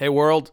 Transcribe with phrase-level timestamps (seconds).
[0.00, 0.50] Hey, world.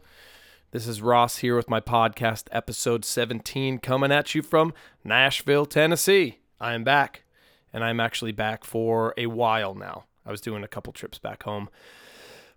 [0.72, 4.74] This is Ross here with my podcast, episode 17, coming at you from
[5.06, 6.40] Nashville, Tennessee.
[6.60, 7.24] I am back,
[7.72, 10.04] and I'm actually back for a while now.
[10.26, 11.70] I was doing a couple trips back home,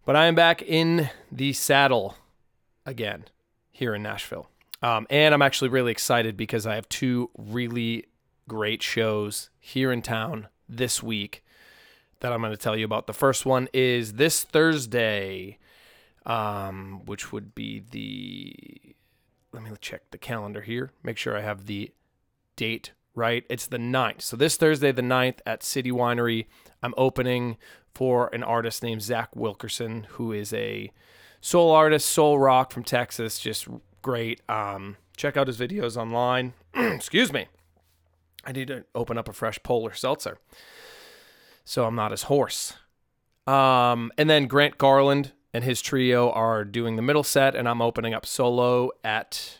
[0.04, 2.16] but I am back in the saddle
[2.84, 3.26] again
[3.70, 4.48] here in Nashville.
[4.82, 8.06] Um, and I'm actually really excited because I have two really
[8.48, 11.44] great shows here in town this week
[12.18, 13.06] that I'm going to tell you about.
[13.06, 15.59] The first one is this Thursday,
[16.26, 18.94] um, which would be the.
[19.52, 20.92] Let me check the calendar here.
[21.02, 21.92] Make sure I have the
[22.54, 23.44] date right.
[23.50, 24.22] It's the 9th.
[24.22, 26.46] So this Thursday, the 9th at City Winery,
[26.82, 27.56] I'm opening
[27.92, 30.92] for an artist named Zach Wilkerson, who is a
[31.40, 33.40] soul artist, soul rock from Texas.
[33.40, 33.66] Just
[34.02, 34.40] great.
[34.48, 36.52] Um, check out his videos online.
[36.74, 37.48] Excuse me.
[38.44, 40.38] I need to open up a fresh polar seltzer
[41.70, 42.74] so I'm not as hoarse.
[43.46, 47.82] Um, and then Grant Garland and his trio are doing the middle set, and I'm
[47.82, 49.58] opening up solo at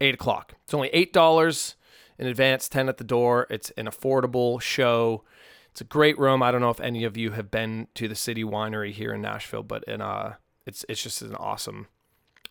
[0.00, 0.54] eight o'clock.
[0.64, 1.76] It's only eight dollars
[2.18, 3.46] in advance, ten at the door.
[3.50, 5.24] It's an affordable show.
[5.70, 6.42] It's a great room.
[6.42, 9.20] I don't know if any of you have been to the City Winery here in
[9.20, 10.34] Nashville, but in uh,
[10.66, 11.88] it's it's just an awesome,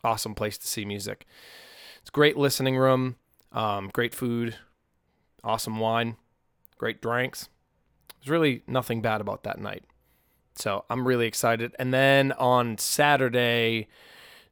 [0.03, 1.25] awesome place to see music.
[2.01, 3.15] It's great listening room,
[3.51, 4.55] um, great food,
[5.43, 6.17] awesome wine,
[6.77, 7.49] great drinks.
[8.19, 9.83] There's really nothing bad about that night.
[10.55, 11.75] So I'm really excited.
[11.77, 13.87] And then on Saturday,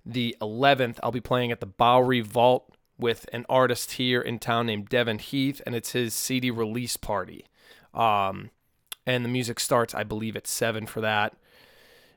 [0.06, 4.68] the 11th, I'll be playing at the Bowery Vault with an artist here in town
[4.68, 7.46] named Devin Heath, and it's his CD release party.
[7.94, 8.52] Um,
[9.06, 11.36] and the music starts, I believe, at seven for that.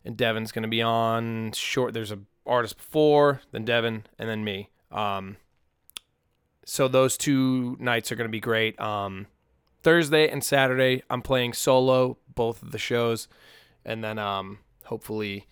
[0.04, 1.94] And Devin's going to be on short.
[1.94, 4.70] There's a artist before, then Devin, and then me.
[4.92, 5.36] Um,
[6.64, 8.78] so those two nights are going to be great.
[8.80, 9.26] Um,
[9.82, 13.28] Thursday and Saturday, I'm playing solo both of the shows,
[13.86, 15.46] and then um, hopefully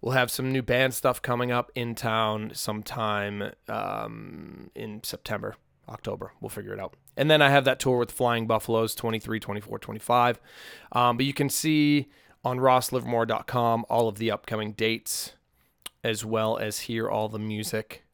[0.00, 5.54] we'll have some new band stuff coming up in town sometime um, in September,
[5.88, 6.32] October.
[6.40, 6.94] We'll figure it out.
[7.16, 10.40] And then I have that tour with Flying Buffaloes 23, 24, 25.
[10.92, 12.08] Um, but you can see
[12.42, 15.34] on rosslivermore.com all of the upcoming dates
[16.02, 18.04] as well as hear all the music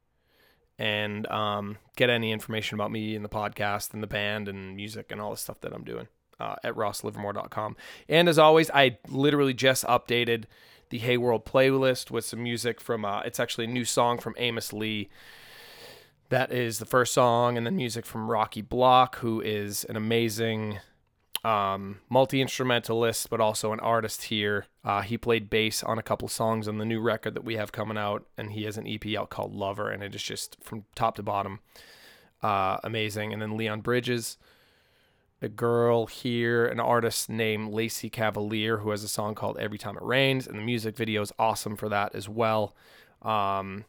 [0.76, 5.12] and um, get any information about me and the podcast and the band and music
[5.12, 6.09] and all the stuff that I'm doing
[6.41, 7.76] uh, at rosslivermore.com.
[8.08, 10.44] And as always, I literally just updated
[10.91, 14.34] the Hey World playlist with some music from, uh, it's actually a new song from
[14.38, 15.08] Amos Lee.
[16.28, 20.80] That is the first song, and then music from Rocky Block, who is an amazing
[21.44, 24.66] um, multi instrumentalist, but also an artist here.
[24.84, 27.70] Uh, he played bass on a couple songs on the new record that we have
[27.70, 30.84] coming out, and he has an EP out called Lover, and it is just from
[30.96, 31.60] top to bottom
[32.42, 33.32] uh, amazing.
[33.32, 34.38] And then Leon Bridges,
[35.42, 39.97] a girl here, an artist named Lacey Cavalier, who has a song called Every Time
[39.97, 42.74] It Rains, and the music video is awesome for that as well.
[43.22, 43.84] Um,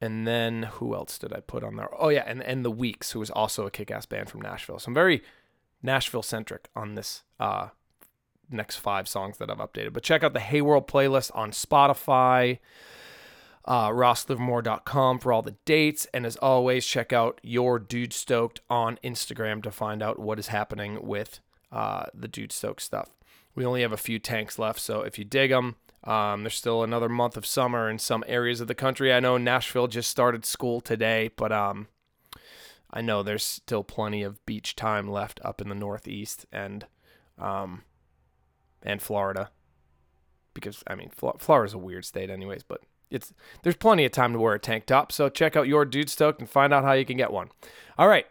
[0.00, 1.88] and then who else did I put on there?
[1.98, 4.78] Oh yeah, and and the Weeks, who is also a kick-ass band from Nashville.
[4.78, 5.22] So I'm very
[5.82, 7.68] Nashville centric on this uh,
[8.50, 9.92] next five songs that I've updated.
[9.92, 12.58] But check out the Hey World playlist on Spotify,
[13.70, 16.04] uh, rosslivermore.com for all the dates.
[16.12, 20.48] And as always, check out Your Dude Stoked on Instagram to find out what is
[20.48, 21.38] happening with
[21.70, 23.10] uh, the Dude Stoked stuff.
[23.54, 26.82] We only have a few tanks left, so if you dig them, um, there's still
[26.82, 29.12] another month of summer in some areas of the country.
[29.12, 31.86] I know Nashville just started school today, but um,
[32.90, 36.86] I know there's still plenty of beach time left up in the Northeast and
[37.38, 37.82] um,
[38.82, 39.50] and Florida,
[40.54, 42.64] because I mean Florida's a weird state, anyways.
[42.64, 43.32] But it's
[43.62, 45.12] there's plenty of time to wear a tank top.
[45.12, 47.50] So check out your dude stoked and find out how you can get one.
[47.98, 48.26] All right,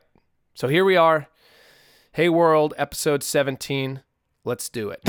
[0.53, 1.27] so here we are.
[2.13, 4.01] Hey World, episode 17.
[4.43, 5.01] Let's do it.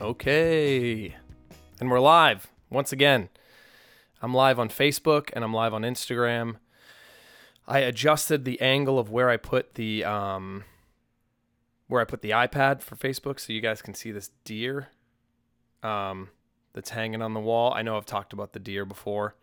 [0.00, 1.14] Okay.
[1.80, 3.28] And we're live once again.
[4.20, 6.56] I'm live on Facebook and I'm live on Instagram.
[7.68, 10.64] I adjusted the angle of where I put the um
[11.86, 14.88] where I put the iPad for Facebook so you guys can see this deer
[15.84, 16.30] um
[16.72, 17.72] that's hanging on the wall.
[17.72, 19.36] I know I've talked about the deer before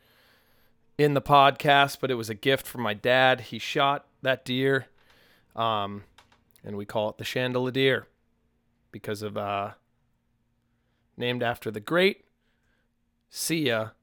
[0.98, 3.42] in the podcast, but it was a gift from my dad.
[3.42, 4.88] He shot that deer
[5.56, 6.04] um
[6.66, 8.08] and we call it the chandelier deer
[8.92, 9.72] because of uh
[11.16, 12.26] named after the great
[13.30, 13.94] Sia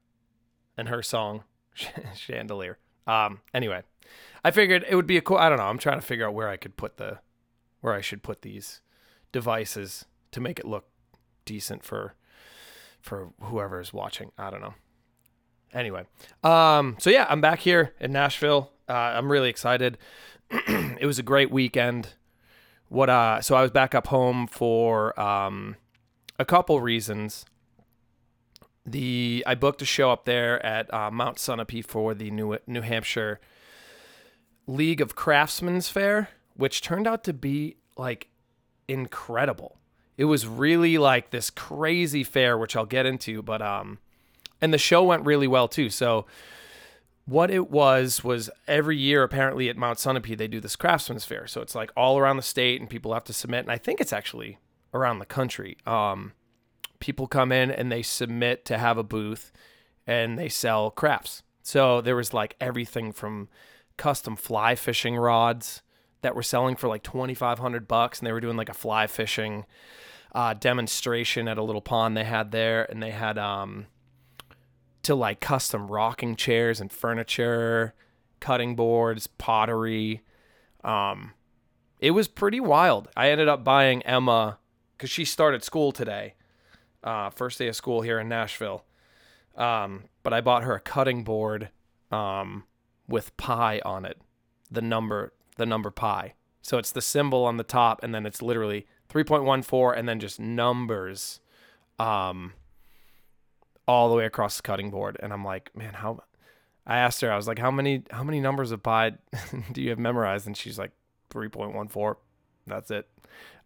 [0.77, 1.43] and her song
[2.15, 2.77] Chandelier.
[3.05, 3.83] Um, anyway,
[4.43, 5.37] I figured it would be a cool.
[5.37, 5.65] I don't know.
[5.65, 7.19] I'm trying to figure out where I could put the,
[7.81, 8.81] where I should put these
[9.31, 10.85] devices to make it look
[11.45, 12.15] decent for,
[13.01, 14.31] for whoever is watching.
[14.37, 14.75] I don't know.
[15.73, 16.05] Anyway,
[16.43, 18.71] um, so yeah, I'm back here in Nashville.
[18.87, 19.97] Uh, I'm really excited.
[20.51, 22.09] it was a great weekend.
[22.89, 25.77] What uh, so I was back up home for um,
[26.37, 27.45] a couple reasons.
[28.85, 32.81] The I booked a show up there at uh, Mount Sunapee for the New New
[32.81, 33.39] Hampshire
[34.67, 38.27] League of Craftsmen's Fair, which turned out to be like
[38.87, 39.77] incredible.
[40.17, 43.99] It was really like this crazy fair, which I'll get into, but um,
[44.61, 45.89] and the show went really well too.
[45.89, 46.25] So
[47.25, 51.47] what it was was every year apparently at Mount Sunapee they do this craftsman's fair.
[51.47, 54.01] So it's like all around the state and people have to submit and I think
[54.01, 54.59] it's actually
[54.93, 55.77] around the country.
[55.85, 56.33] Um,
[57.03, 59.51] people come in and they submit to have a booth
[60.07, 61.43] and they sell crafts.
[61.61, 63.49] So there was like everything from
[63.97, 65.81] custom fly fishing rods
[66.21, 69.65] that were selling for like 2500 bucks and they were doing like a fly fishing
[70.33, 73.87] uh, demonstration at a little pond they had there and they had um,
[75.01, 77.93] to like custom rocking chairs and furniture,
[78.39, 80.21] cutting boards, pottery.
[80.85, 81.33] Um,
[81.99, 83.09] it was pretty wild.
[83.17, 84.57] I ended up buying Emma
[84.95, 86.35] because she started school today,
[87.03, 88.85] uh, first day of school here in Nashville.
[89.55, 91.69] Um, but I bought her a cutting board
[92.11, 92.63] um,
[93.07, 94.19] with pi on it,
[94.71, 96.33] the number the number pi.
[96.61, 100.39] So it's the symbol on the top, and then it's literally 3.14, and then just
[100.39, 101.39] numbers.
[101.99, 102.53] Um,
[103.87, 105.17] all the way across the cutting board.
[105.21, 106.23] And I'm like, man, how?
[106.85, 109.13] I asked her, I was like, how many how many numbers of pi
[109.71, 110.47] do you have memorized?
[110.47, 110.91] And she's like,
[111.29, 112.17] three point one four.
[112.67, 113.07] That's it.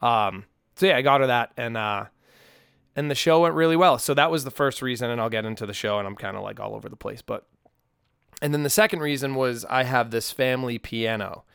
[0.02, 0.46] Um,
[0.76, 2.06] so yeah, I got her that, and uh,
[2.98, 3.98] and the show went really well.
[3.98, 6.36] So that was the first reason, and I'll get into the show, and I'm kind
[6.36, 7.48] of like all over the place, but.
[8.40, 11.46] And then the second reason was I have this family piano,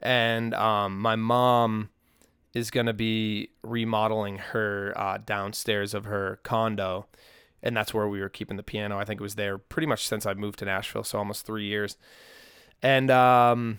[0.00, 1.90] and um, my mom
[2.54, 7.06] is going to be remodeling her uh, downstairs of her condo
[7.64, 8.98] and that's where we were keeping the piano.
[8.98, 11.64] I think it was there pretty much since I moved to Nashville, so almost three
[11.64, 11.96] years.
[12.82, 13.78] And um,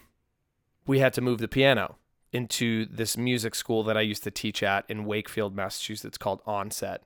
[0.88, 1.96] we had to move the piano
[2.36, 7.04] into this music school that I used to teach at in Wakefield, Massachusetts, called Onset.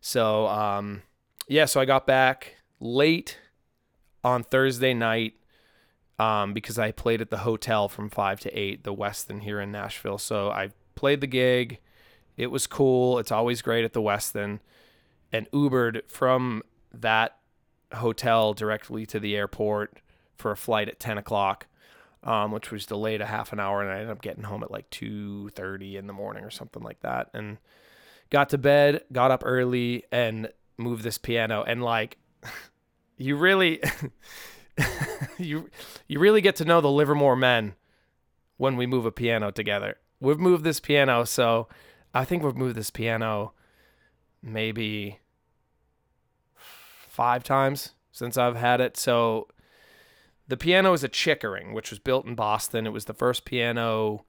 [0.00, 1.02] So um,
[1.46, 3.38] yeah, so I got back late
[4.24, 5.34] on Thursday night
[6.18, 9.70] um, because I played at the hotel from five to eight, the Westin here in
[9.70, 10.18] Nashville.
[10.18, 11.78] So I played the gig.
[12.36, 13.18] It was cool.
[13.18, 14.60] It's always great at the Westin
[15.32, 17.36] and Ubered from that
[17.92, 19.98] hotel directly to the airport
[20.36, 21.66] for a flight at 10 o'clock,
[22.24, 23.82] um, which was delayed a half an hour.
[23.82, 27.00] And I ended up getting home at like 2.30 in the morning or something like
[27.00, 27.28] that.
[27.34, 27.58] And
[28.30, 30.48] got to bed, got up early and
[30.78, 31.62] moved this piano.
[31.62, 32.18] And like,
[33.16, 33.80] you really,
[35.38, 35.68] you,
[36.06, 37.74] you really get to know the Livermore men
[38.56, 39.96] when we move a piano together.
[40.20, 41.24] We've moved this piano.
[41.24, 41.68] So
[42.14, 43.52] I think we've moved this piano
[44.42, 45.18] maybe
[47.12, 48.96] five times since I've had it.
[48.96, 49.48] So
[50.52, 52.86] the piano is a Chickering, which was built in Boston.
[52.86, 54.26] It was the first piano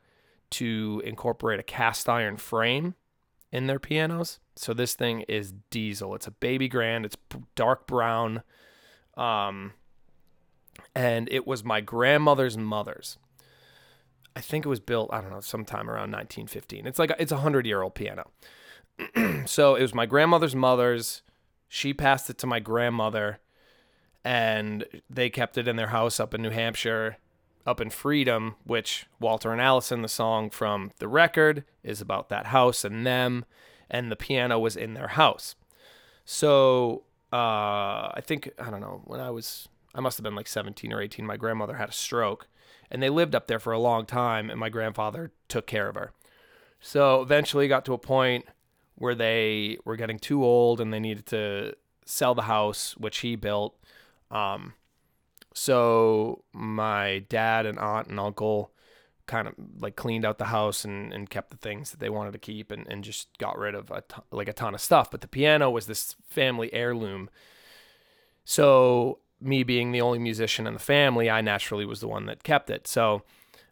[0.51, 2.95] to incorporate a cast iron frame
[3.51, 4.39] in their pianos.
[4.55, 6.15] So this thing is diesel.
[6.15, 7.05] It's a baby grand.
[7.05, 7.17] It's
[7.55, 8.41] dark brown.
[9.17, 9.73] Um,
[10.95, 13.17] and it was my grandmother's mother's.
[14.33, 16.87] I think it was built, I don't know, sometime around 1915.
[16.87, 18.31] It's like a, it's a 100-year-old piano.
[19.45, 21.21] so it was my grandmother's mother's.
[21.67, 23.39] She passed it to my grandmother,
[24.23, 27.17] and they kept it in their house up in New Hampshire,
[27.65, 32.47] up in Freedom, which Walter and Allison, the song from the record, is about that
[32.47, 33.45] house and them,
[33.89, 35.55] and the piano was in their house.
[36.25, 40.47] So uh, I think, I don't know, when I was, I must have been like
[40.47, 42.47] 17 or 18, my grandmother had a stroke,
[42.91, 45.95] and they lived up there for a long time, and my grandfather took care of
[45.95, 46.11] her.
[46.79, 48.45] So eventually got to a point
[48.95, 51.73] where they were getting too old and they needed to
[52.05, 53.75] sell the house, which he built.
[54.31, 54.73] Um,
[55.53, 58.71] so my dad and aunt and uncle
[59.25, 62.33] kind of like cleaned out the house and, and kept the things that they wanted
[62.33, 65.09] to keep and, and just got rid of a ton, like a ton of stuff.
[65.09, 67.29] But the piano was this family heirloom.
[68.43, 72.43] So me being the only musician in the family, I naturally was the one that
[72.43, 72.87] kept it.
[72.87, 73.23] So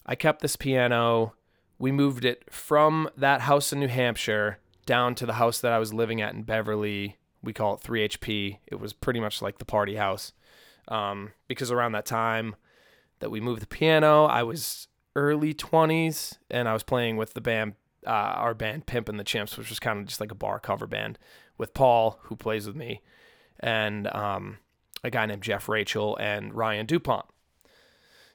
[0.05, 1.34] I kept this piano.
[1.79, 5.79] We moved it from that house in New Hampshire down to the house that I
[5.79, 7.17] was living at in Beverly.
[7.43, 8.60] We call it 3HP.
[8.67, 10.31] It was pretty much like the party house.
[10.91, 12.55] Um, because around that time
[13.19, 17.39] that we moved the piano, I was early 20s and I was playing with the
[17.41, 20.36] band, uh, our band Pimp and the Chimps, which was kind of just like a
[20.36, 21.17] bar cover band
[21.57, 23.01] with Paul, who plays with me,
[23.60, 24.57] and um,
[25.03, 27.25] a guy named Jeff Rachel and Ryan DuPont.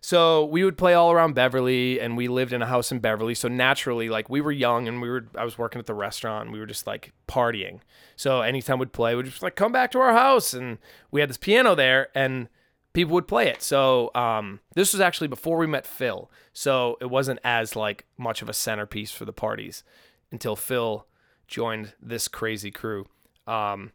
[0.06, 3.34] So we would play all around Beverly, and we lived in a house in Beverly.
[3.34, 6.44] So naturally, like we were young, and we were I was working at the restaurant.
[6.44, 7.80] And we were just like partying.
[8.14, 10.78] So anytime we'd play, we'd just like come back to our house, and
[11.10, 12.48] we had this piano there, and
[12.92, 13.62] people would play it.
[13.62, 16.30] So um, this was actually before we met Phil.
[16.52, 19.82] So it wasn't as like much of a centerpiece for the parties
[20.30, 21.04] until Phil
[21.48, 23.06] joined this crazy crew.
[23.48, 23.90] Um,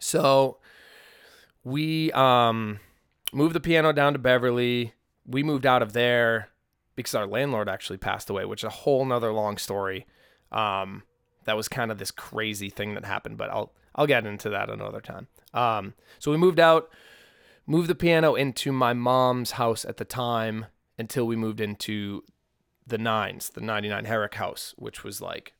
[0.00, 0.58] so
[1.62, 2.80] we um,
[3.32, 4.94] moved the piano down to Beverly.
[5.26, 6.50] We moved out of there
[6.94, 10.06] because our landlord actually passed away, which is a whole nother long story.
[10.52, 11.02] Um,
[11.44, 14.68] that was kind of this crazy thing that happened, but I'll I'll get into that
[14.68, 15.28] another time.
[15.54, 16.90] Um, so we moved out,
[17.66, 20.66] moved the piano into my mom's house at the time
[20.98, 22.22] until we moved into
[22.86, 25.54] the nines, the 99 Herrick house, which was like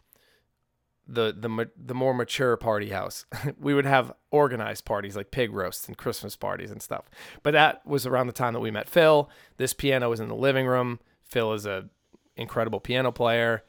[1.06, 3.24] the the the more mature party house.
[3.60, 7.08] we would have organized parties like pig roasts and Christmas parties and stuff.
[7.42, 9.30] But that was around the time that we met Phil.
[9.56, 11.00] This piano was in the living room.
[11.22, 11.88] Phil is a
[12.36, 13.64] incredible piano player,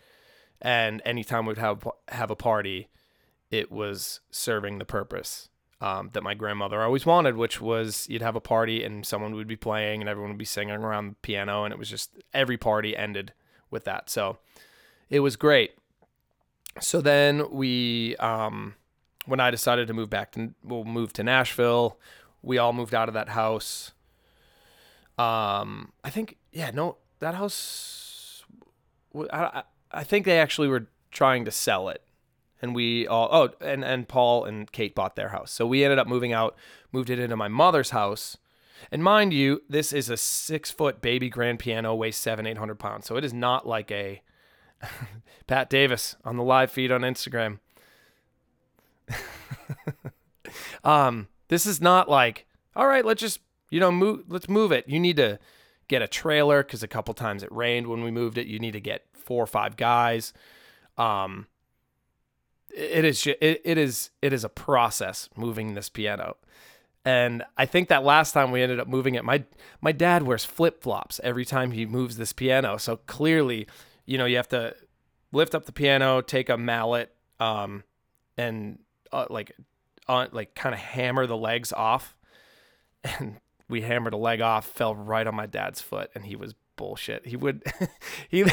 [0.62, 2.90] and anytime we'd have have a party,
[3.52, 8.36] it was serving the purpose um, that my grandmother always wanted, which was you'd have
[8.36, 11.64] a party and someone would be playing and everyone would be singing around the piano,
[11.64, 13.34] and it was just every party ended
[13.70, 14.10] with that.
[14.10, 14.40] So
[15.10, 15.72] it was great
[16.80, 18.76] so then we, um,
[19.26, 22.00] when I decided to move back to, we'll move to Nashville,
[22.42, 23.92] we all moved out of that house.
[25.18, 28.46] Um, I think, yeah, no, that house,
[29.32, 32.04] I, I think they actually were trying to sell it.
[32.62, 35.52] And we all, oh, and, and Paul and Kate bought their house.
[35.52, 36.56] So we ended up moving out,
[36.92, 38.38] moved it into my mother's house.
[38.92, 43.06] And mind you, this is a six foot baby grand piano, weighs seven, 800 pounds.
[43.06, 44.22] So it is not like a,
[45.48, 47.60] Pat Davis on the live feed on Instagram.
[50.84, 54.88] um, this is not like, all right, let's just, you know, move, let's move it.
[54.88, 55.40] You need to
[55.88, 58.48] get a trailer because a couple times it rained when we moved it.
[58.48, 60.34] You need to get four or five guys.
[60.98, 61.48] Um,
[62.70, 66.38] it is, it, it is, it is a process moving this piano.
[67.08, 69.46] And I think that last time we ended up moving it, my
[69.80, 72.76] my dad wears flip flops every time he moves this piano.
[72.76, 73.66] So clearly
[74.08, 74.76] you know, you have to
[75.32, 77.84] lift up the piano, take a mallet, um,
[78.38, 78.80] and
[79.12, 79.52] uh, like,
[80.08, 82.16] uh, like kind of hammer the legs off.
[83.20, 83.38] And
[83.70, 87.26] we hammered a leg off, fell right on my dad's foot, and he was bullshit.
[87.26, 87.64] He would,
[88.30, 88.44] he,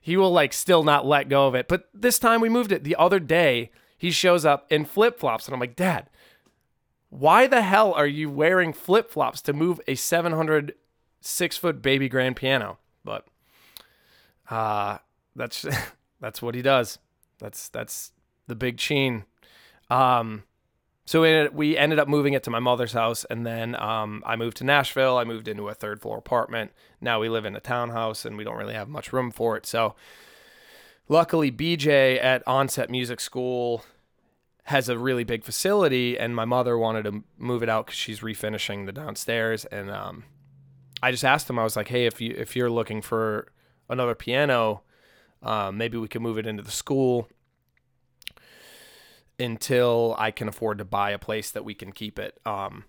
[0.00, 1.68] he will like still not let go of it.
[1.68, 2.84] But this time we moved it.
[2.84, 6.08] The other day, he shows up in flip flops, and I'm like, Dad,
[7.10, 10.74] why the hell are you wearing flip flops to move a 700
[11.20, 12.78] six foot baby grand piano?
[13.04, 13.26] But
[14.50, 14.98] uh,
[15.34, 15.66] that's
[16.20, 16.98] that's what he does.
[17.38, 18.12] That's that's
[18.46, 19.24] the big Cheen.
[19.90, 20.44] Um,
[21.04, 24.34] so we, we ended up moving it to my mother's house, and then um, I
[24.34, 25.16] moved to Nashville.
[25.18, 26.72] I moved into a third floor apartment.
[27.00, 29.66] Now we live in a townhouse, and we don't really have much room for it.
[29.66, 29.94] So
[31.08, 33.84] luckily, BJ at Onset Music School
[34.64, 38.18] has a really big facility, and my mother wanted to move it out because she's
[38.18, 39.64] refinishing the downstairs.
[39.66, 40.24] And um,
[41.00, 43.46] I just asked him, I was like, "Hey, if you if you're looking for
[43.88, 44.82] another piano,
[45.42, 47.28] um, maybe we can move it into the school
[49.38, 52.38] until I can afford to buy a place that we can keep it.
[52.46, 52.84] Um,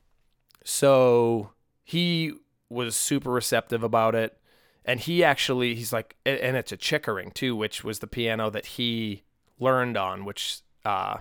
[0.63, 1.51] so
[1.83, 2.33] he
[2.69, 4.37] was super receptive about it.
[4.85, 8.65] And he actually, he's like, and it's a Chickering too, which was the piano that
[8.65, 9.23] he
[9.59, 11.17] learned on, which uh,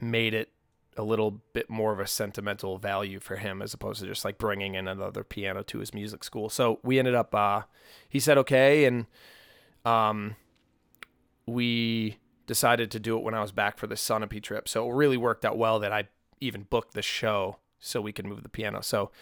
[0.00, 0.50] made it
[0.98, 4.36] a little bit more of a sentimental value for him as opposed to just like
[4.36, 6.48] bringing in another piano to his music school.
[6.48, 7.62] So we ended up, uh,
[8.08, 9.06] he said okay, and
[9.84, 10.34] um,
[11.46, 14.68] we decided to do it when I was back for the Sunapee trip.
[14.68, 16.08] So it really worked out well that I
[16.40, 18.80] even booked the show so we could move the piano.
[18.82, 19.12] So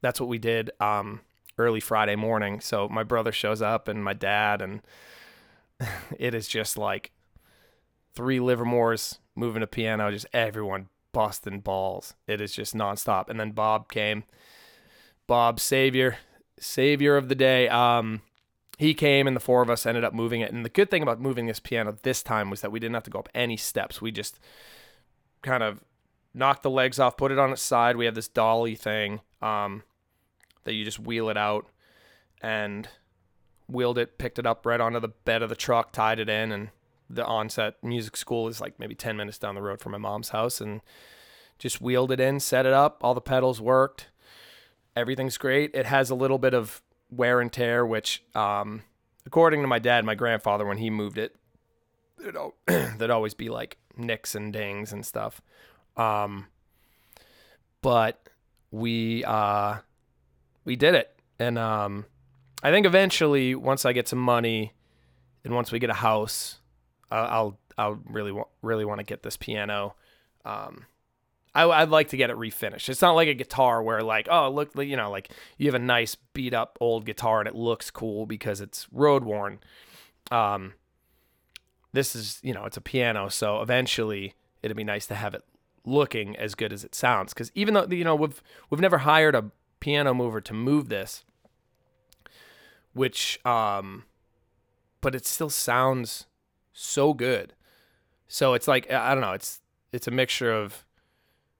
[0.00, 1.20] that's what we did um,
[1.58, 2.60] early Friday morning.
[2.60, 4.80] So my brother shows up and my dad, and
[6.18, 7.12] it is just like
[8.14, 12.12] three Livermores moving a piano, just everyone busting balls.
[12.26, 13.30] It is just nonstop.
[13.30, 14.24] And then Bob came.
[15.26, 16.18] Bob, savior,
[16.60, 17.70] savior of the day.
[17.70, 18.20] Um,
[18.76, 20.52] he came and the four of us ended up moving it.
[20.52, 23.04] And the good thing about moving this piano this time was that we didn't have
[23.04, 24.02] to go up any steps.
[24.02, 24.38] We just
[25.40, 25.80] kind of
[26.34, 27.96] knocked the legs off, put it on its side.
[27.96, 29.84] We have this dolly thing um,
[30.64, 31.66] that you just wheel it out
[32.42, 32.90] and
[33.66, 36.52] wheeled it, picked it up right onto the bed of the truck, tied it in,
[36.52, 36.68] and
[37.08, 40.30] the onset music school is like maybe 10 minutes down the road from my mom's
[40.30, 40.80] house and
[41.58, 42.98] just wheeled it in, set it up.
[43.02, 44.08] All the pedals worked.
[44.94, 45.74] Everything's great.
[45.74, 48.82] It has a little bit of wear and tear, which, um,
[49.24, 51.36] according to my dad, my grandfather, when he moved it,
[52.18, 55.40] there'd always be like nicks and dings and stuff.
[55.96, 56.46] Um,
[57.82, 58.28] but
[58.70, 59.76] we, uh,
[60.64, 61.18] we did it.
[61.38, 62.06] and um,
[62.62, 64.72] I think eventually, once I get some money,
[65.44, 66.58] and once we get a house,
[67.10, 69.94] I'll I'll, really want really want to get this piano.
[70.44, 70.86] Um,
[71.54, 72.88] I, I'd like to get it refinished.
[72.88, 75.84] It's not like a guitar where like, oh, look, you know, like you have a
[75.84, 79.60] nice beat up old guitar and it looks cool because it's road worn.
[80.30, 80.74] Um,
[81.92, 85.42] this is, you know, it's a piano, so eventually it'd be nice to have it
[85.86, 87.32] looking as good as it sounds.
[87.32, 91.24] Because even though you know we've we've never hired a piano mover to move this,
[92.92, 94.04] which um,
[95.00, 96.26] but it still sounds
[96.76, 97.54] so good.
[98.28, 99.60] So it's like I don't know, it's
[99.92, 100.84] it's a mixture of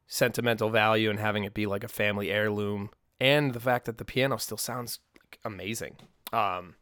[0.06, 4.04] sentimental value and having it be like a family heirloom and the fact that the
[4.04, 5.00] piano still sounds
[5.44, 5.96] amazing.
[6.32, 6.74] Um,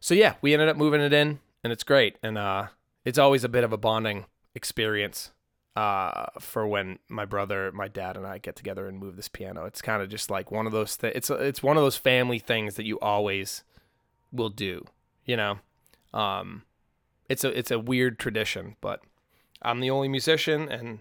[0.00, 2.16] so yeah, we ended up moving it in and it's great.
[2.22, 2.68] And uh,
[3.04, 5.32] it's always a bit of a bonding experience
[5.76, 9.64] uh, for when my brother, my dad, and I get together and move this piano.
[9.66, 10.96] It's kind of just like one of those.
[10.96, 13.62] Th- it's it's one of those family things that you always
[14.32, 14.86] will do.
[15.26, 15.58] You know,
[16.14, 16.62] um,
[17.28, 19.00] it's a it's a weird tradition, but
[19.62, 21.00] I'm the only musician and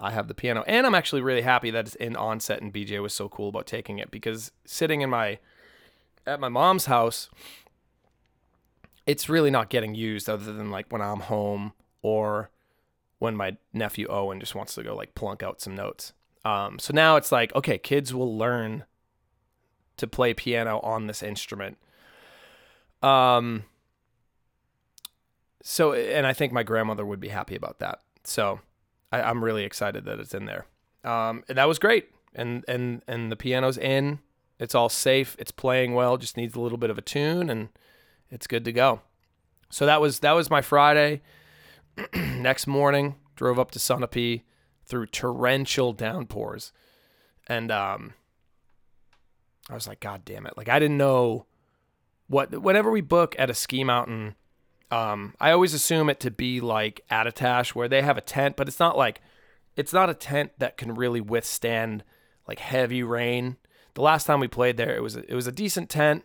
[0.00, 0.64] I have the piano.
[0.66, 3.66] And I'm actually really happy that it's in onset and BJ was so cool about
[3.66, 5.38] taking it because sitting in my
[6.26, 7.30] at my mom's house,
[9.06, 12.50] it's really not getting used other than like when I'm home or
[13.18, 16.12] when my nephew Owen just wants to go like plunk out some notes.
[16.44, 18.84] Um, so now it's like, okay, kids will learn
[19.96, 21.78] to play piano on this instrument.
[23.02, 23.64] Um,
[25.68, 28.00] so, and I think my grandmother would be happy about that.
[28.22, 28.60] So
[29.10, 30.64] I, am really excited that it's in there.
[31.02, 32.08] Um, that was great.
[32.36, 34.20] And, and, and the piano's in,
[34.60, 35.34] it's all safe.
[35.40, 37.70] It's playing well, just needs a little bit of a tune and
[38.30, 39.00] it's good to go.
[39.68, 41.22] So that was, that was my Friday.
[42.14, 44.42] Next morning, drove up to Sunapee
[44.84, 46.72] through torrential downpours.
[47.48, 48.14] And, um,
[49.68, 50.56] I was like, God damn it.
[50.56, 51.46] Like, I didn't know
[52.28, 54.36] what, whenever we book at a ski mountain,
[54.90, 58.68] um, I always assume it to be like Attitash where they have a tent, but
[58.68, 59.20] it's not like
[59.76, 62.04] it's not a tent that can really withstand
[62.46, 63.56] like heavy rain.
[63.94, 66.24] The last time we played there, it was a, it was a decent tent,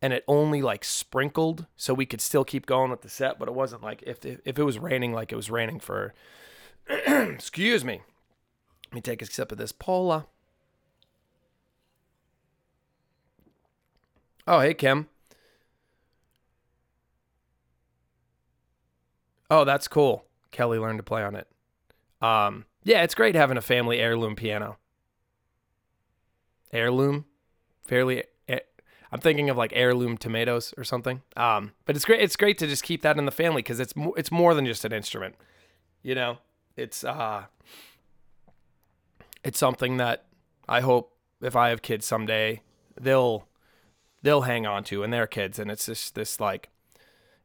[0.00, 3.38] and it only like sprinkled, so we could still keep going with the set.
[3.38, 6.14] But it wasn't like if if it was raining like it was raining for.
[6.88, 8.00] excuse me.
[8.86, 10.26] Let me take a sip of this Pola.
[14.46, 15.08] Oh, hey Kim.
[19.50, 20.24] Oh, that's cool.
[20.50, 21.48] Kelly learned to play on it.
[22.20, 24.78] Um, yeah, it's great having a family heirloom piano.
[26.72, 27.24] Heirloom,
[27.82, 28.24] fairly.
[29.10, 31.22] I'm thinking of like heirloom tomatoes or something.
[31.36, 32.20] Um, but it's great.
[32.20, 34.66] It's great to just keep that in the family because it's mo- it's more than
[34.66, 35.34] just an instrument.
[36.02, 36.38] You know,
[36.76, 37.44] it's uh,
[39.42, 40.26] it's something that
[40.68, 42.62] I hope if I have kids someday,
[43.00, 43.48] they'll
[44.22, 46.68] they'll hang on to, and their kids, and it's just this like,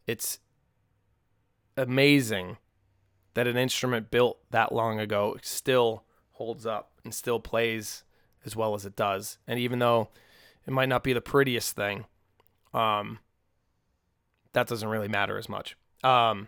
[0.05, 0.39] it's
[1.77, 2.57] amazing
[3.33, 8.03] that an instrument built that long ago still holds up and still plays
[8.45, 9.37] as well as it does.
[9.47, 10.09] And even though
[10.67, 12.05] it might not be the prettiest thing,
[12.73, 13.19] um,
[14.53, 15.75] that doesn't really matter as much.
[16.03, 16.47] Um,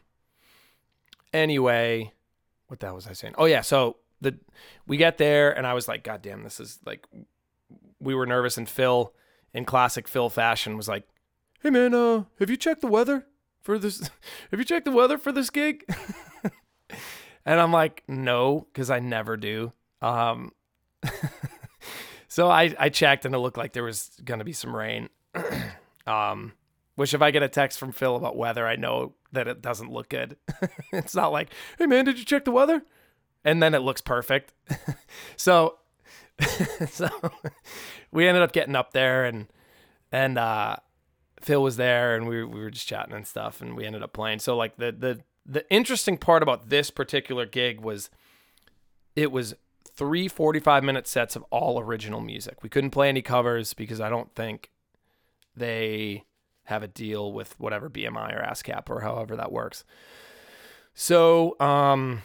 [1.34, 2.12] anyway,
[2.68, 3.36] what the hell was I saying?
[3.38, 4.38] Oh yeah, so the
[4.88, 7.06] we get there and I was like, God damn, this is like
[8.00, 9.14] we were nervous and Phil
[9.54, 11.08] in classic Phil fashion was like,
[11.62, 13.26] Hey man, uh, have you checked the weather?
[13.66, 14.00] For this?
[14.52, 15.84] Have you checked the weather for this gig?
[17.46, 19.74] and I'm like, no, because I never do.
[20.02, 20.52] Um,
[22.28, 25.10] so I, I checked and it looked like there was going to be some rain.
[26.08, 26.54] um,
[26.96, 29.92] which if I get a text from Phil about weather, I know that it doesn't
[29.92, 30.38] look good.
[30.94, 32.84] it's not like, hey man, did you check the weather?
[33.44, 34.54] And then it looks perfect.
[35.36, 35.80] so,
[36.88, 37.10] so
[38.12, 39.48] we ended up getting up there and,
[40.12, 40.78] and, uh,
[41.46, 44.14] Phil was there and we, we were just chatting and stuff and we ended up
[44.14, 44.40] playing.
[44.40, 48.10] So like the the the interesting part about this particular gig was
[49.16, 49.54] it was
[49.88, 52.64] three 45 minute sets of all original music.
[52.64, 54.72] We couldn't play any covers because I don't think
[55.56, 56.24] they
[56.64, 59.84] have a deal with whatever BMI or ASCAP or however that works.
[60.96, 62.24] So, um,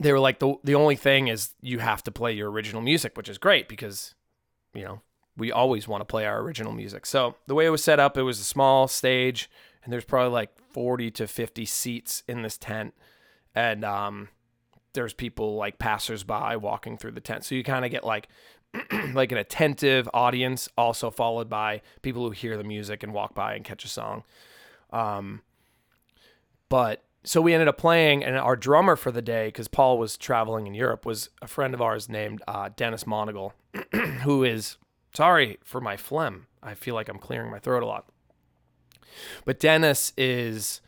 [0.00, 3.14] they were like the the only thing is you have to play your original music,
[3.14, 4.14] which is great because
[4.72, 5.02] you know
[5.38, 7.06] we always want to play our original music.
[7.06, 9.48] So the way it was set up, it was a small stage,
[9.84, 12.94] and there's probably like 40 to 50 seats in this tent,
[13.54, 14.28] and um,
[14.92, 17.44] there's people like passersby walking through the tent.
[17.44, 18.28] So you kind of get like
[19.14, 23.54] like an attentive audience, also followed by people who hear the music and walk by
[23.54, 24.24] and catch a song.
[24.92, 25.42] Um,
[26.68, 30.16] but so we ended up playing, and our drummer for the day, because Paul was
[30.16, 33.52] traveling in Europe, was a friend of ours named uh, Dennis Monagle,
[34.22, 34.76] who is
[35.14, 36.46] Sorry for my phlegm.
[36.62, 38.06] I feel like I'm clearing my throat a lot.
[39.44, 40.80] But Dennis is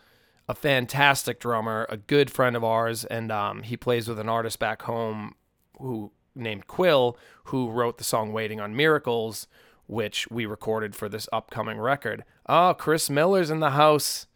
[0.48, 4.58] a fantastic drummer, a good friend of ours, and um, he plays with an artist
[4.58, 5.34] back home
[5.78, 9.46] who named Quill, who wrote the song "Waiting on Miracles,"
[9.86, 12.24] which we recorded for this upcoming record.
[12.46, 14.26] Oh, Chris Miller's in the house.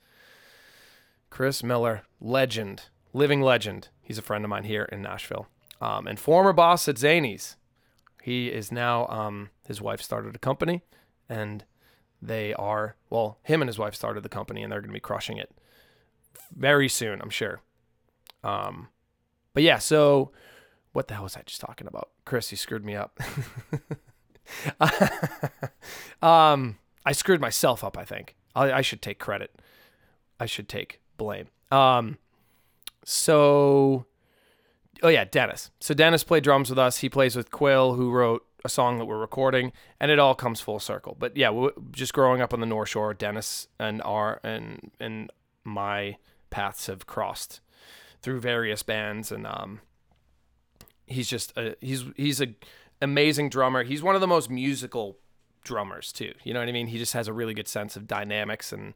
[1.30, 3.88] Chris Miller, legend, living legend.
[4.00, 5.48] He's a friend of mine here in Nashville,
[5.80, 7.56] um, and former boss at Zanies.
[8.24, 9.06] He is now.
[9.08, 10.80] Um, his wife started a company,
[11.28, 11.62] and
[12.22, 13.36] they are well.
[13.42, 15.52] Him and his wife started the company, and they're going to be crushing it
[16.56, 17.60] very soon, I'm sure.
[18.42, 18.88] Um,
[19.52, 20.32] but yeah, so
[20.94, 22.08] what the hell was I just talking about?
[22.24, 23.20] Chris, you screwed me up.
[26.22, 27.98] um, I screwed myself up.
[27.98, 29.54] I think I, I should take credit.
[30.40, 31.48] I should take blame.
[31.70, 32.16] Um,
[33.04, 34.06] so,
[35.02, 35.70] oh yeah, Dennis.
[35.80, 36.98] So Dennis played drums with us.
[36.98, 40.60] He plays with Quill, who wrote a song that we're recording, and it all comes
[40.60, 41.16] full circle.
[41.18, 45.30] But yeah, just growing up on the North Shore, Dennis and our and and
[45.64, 46.16] my
[46.50, 47.60] paths have crossed
[48.22, 49.80] through various bands, and um,
[51.06, 52.54] he's just a, he's he's a
[53.02, 53.84] amazing drummer.
[53.84, 55.18] He's one of the most musical
[55.62, 56.32] drummers too.
[56.44, 56.88] You know what I mean?
[56.88, 58.94] He just has a really good sense of dynamics and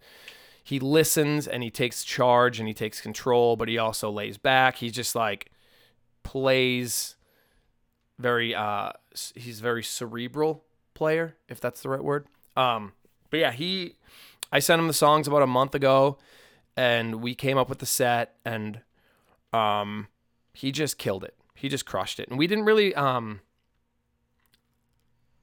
[0.62, 4.76] he listens and he takes charge and he takes control, but he also lays back.
[4.76, 5.50] He's just like
[6.22, 7.16] plays
[8.18, 8.92] very uh
[9.34, 12.26] he's a very cerebral player, if that's the right word.
[12.56, 12.92] Um
[13.30, 13.96] but yeah, he
[14.52, 16.18] I sent him the songs about a month ago
[16.76, 18.80] and we came up with the set and
[19.52, 20.08] um
[20.52, 22.28] he just killed it he just crushed it.
[22.28, 23.40] And we didn't really um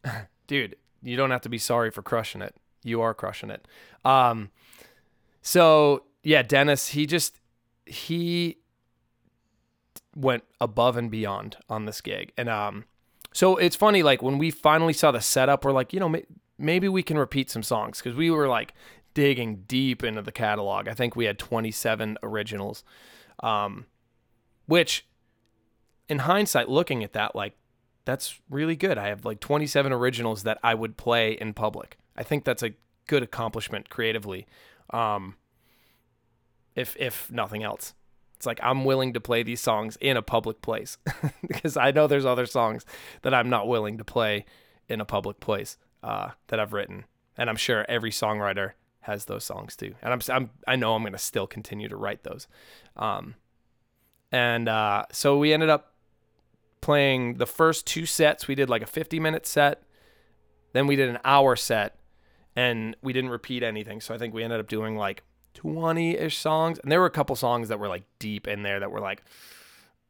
[0.48, 2.56] dude, you don't have to be sorry for crushing it.
[2.84, 3.68] You are crushing it.
[4.04, 4.50] Um
[5.42, 7.40] so yeah, Dennis, he just
[7.86, 8.58] he
[10.15, 12.32] went above and beyond on this gig.
[12.38, 12.86] And um
[13.34, 16.15] so it's funny like when we finally saw the setup we're like, you know,
[16.58, 18.73] maybe we can repeat some songs cuz we were like
[19.13, 20.88] digging deep into the catalog.
[20.88, 22.84] I think we had 27 originals.
[23.41, 23.86] Um
[24.65, 25.06] which
[26.08, 27.58] in hindsight, looking at that, like
[28.06, 28.97] that's really good.
[28.97, 31.97] I have like 27 originals that I would play in public.
[32.15, 32.73] I think that's a
[33.08, 34.47] good accomplishment creatively.
[34.91, 35.36] Um,
[36.75, 37.93] if if nothing else,
[38.36, 40.98] it's like I'm willing to play these songs in a public place
[41.41, 42.86] because I know there's other songs
[43.21, 44.45] that I'm not willing to play
[44.88, 47.06] in a public place uh, that I've written,
[47.38, 48.71] and I'm sure every songwriter
[49.02, 49.95] has those songs too.
[50.02, 52.48] And I'm, I'm I know I'm gonna still continue to write those.
[52.95, 53.36] Um,
[54.32, 55.93] and uh, so we ended up
[56.82, 58.48] playing the first two sets.
[58.48, 59.84] We did like a 50 minute set,
[60.74, 61.98] then we did an hour set,
[62.56, 64.02] and we didn't repeat anything.
[64.02, 65.24] So I think we ended up doing like
[65.56, 66.80] 20 ish songs.
[66.80, 69.24] And there were a couple songs that were like deep in there that were like,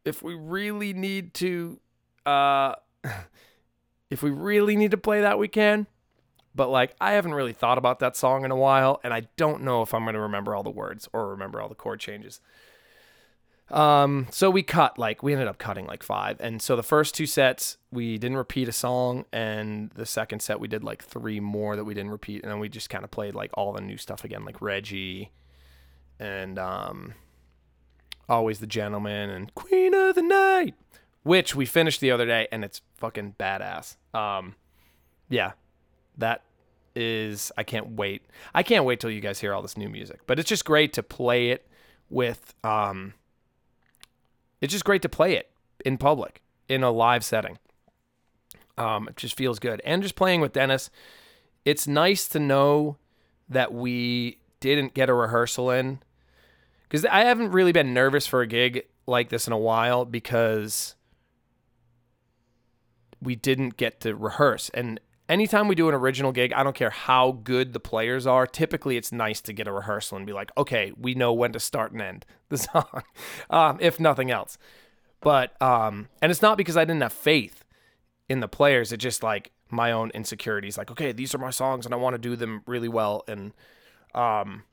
[0.03, 1.79] if we really need to,
[2.25, 2.75] uh,
[4.09, 5.87] if we really need to play that, we can.
[6.53, 9.63] But like, I haven't really thought about that song in a while, and I don't
[9.63, 12.39] know if I'm going to remember all the words or remember all the chord changes.
[13.71, 17.15] Um, so we cut like we ended up cutting like five, and so the first
[17.15, 21.39] two sets we didn't repeat a song, and the second set we did like three
[21.39, 23.81] more that we didn't repeat, and then we just kind of played like all the
[23.81, 25.31] new stuff again, like Reggie,
[26.19, 27.15] and um,
[28.29, 30.75] always the gentleman and Queen of the Night,
[31.23, 33.95] which we finished the other day, and it's fucking badass.
[34.13, 34.53] Um,
[35.27, 35.53] yeah,
[36.19, 36.43] that
[36.95, 38.21] is I can't wait.
[38.53, 40.93] I can't wait till you guys hear all this new music, but it's just great
[40.93, 41.67] to play it
[42.11, 43.15] with um
[44.65, 45.51] it's just great to play it
[45.85, 47.59] in public in a live setting.
[48.77, 49.79] Um, it just feels good.
[49.85, 50.89] And just playing with Dennis,
[51.63, 52.97] it's nice to know
[53.47, 55.99] that we didn't get a rehearsal in
[56.83, 60.95] because I haven't really been nervous for a gig like this in a while because
[63.21, 64.69] we didn't get to rehearse.
[64.73, 68.45] And anytime we do an original gig, I don't care how good the players are,
[68.45, 71.59] typically it's nice to get a rehearsal and be like, okay, we know when to
[71.59, 73.03] start and end the song,
[73.49, 74.57] um, if nothing else.
[75.21, 77.63] But, um, and it's not because I didn't have faith
[78.29, 80.77] in the players, it's just like my own insecurities.
[80.77, 83.23] Like, okay, these are my songs and I want to do them really well.
[83.27, 83.53] And,
[84.13, 84.63] um,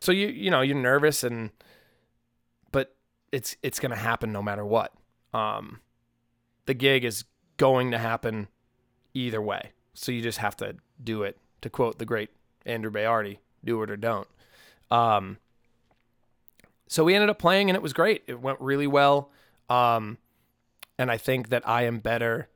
[0.00, 1.50] so you, you know, you're nervous and,
[2.70, 2.94] but
[3.32, 4.92] it's, it's going to happen no matter what.
[5.32, 5.80] Um,
[6.66, 7.24] the gig is
[7.56, 8.48] going to happen
[9.14, 9.72] either way.
[9.94, 11.38] So you just have to do it.
[11.62, 12.30] To quote the great
[12.66, 14.26] Andrew Bayardi, do it or don't.
[14.90, 15.38] Um,
[16.88, 18.22] so we ended up playing and it was great.
[18.26, 19.30] It went really well.
[19.70, 20.18] Um,
[20.98, 22.48] and I think that I am better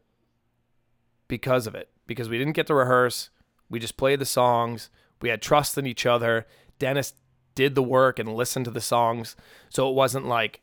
[1.28, 3.30] because of it, because we didn't get to rehearse.
[3.70, 4.90] We just played the songs.
[5.22, 6.46] We had trust in each other.
[6.78, 7.14] Dennis
[7.54, 9.36] did the work and listened to the songs.
[9.70, 10.60] So it wasn't like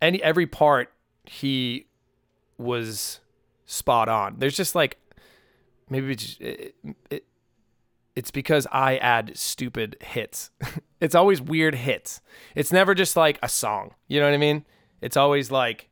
[0.00, 0.92] any every part
[1.24, 1.86] he
[2.58, 3.20] was
[3.64, 4.36] spot on.
[4.38, 4.98] There's just like
[5.92, 6.74] maybe it's, it,
[7.10, 7.24] it,
[8.16, 10.50] it's because I add stupid hits.
[11.00, 12.20] it's always weird hits.
[12.54, 13.94] It's never just like a song.
[14.08, 14.64] You know what I mean?
[15.00, 15.88] It's always like